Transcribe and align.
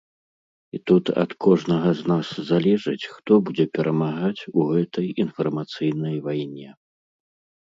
І 0.75 0.77
тут 0.91 1.09
ад 1.23 1.31
кожнага 1.45 1.91
з 1.99 2.07
нас 2.11 2.27
залежыць, 2.51 3.09
хто 3.17 3.37
будзе 3.51 3.65
перамагаць 3.79 4.41
у 4.57 4.67
гэтай 4.71 5.07
інфармацыйнай 5.27 6.15
вайне. 6.27 6.69